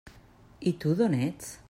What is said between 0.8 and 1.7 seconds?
tu, d'on ets?